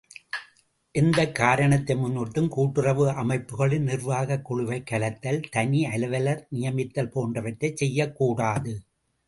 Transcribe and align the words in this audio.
எந்தக் 0.95 1.35
காரணத்தை 1.35 1.95
முன்னிட்டும் 1.95 2.47
கூட்டுறவு 2.47 3.05
அமைப்புகளின் 3.13 3.83
நிர்வாகக் 3.83 4.45
குழுவைக் 4.49 4.87
கலைத்தல் 4.91 5.41
தனி 5.51 5.85
அலுவலர் 5.85 6.45
நியமித்தல் 6.49 7.13
போன்றவற்றைச் 7.15 7.77
செய்யக்கூடாது. 7.77 8.75